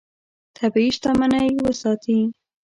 طبیعي 0.57 0.89
شتمنۍ 0.95 1.47
وساتې. 1.63 2.19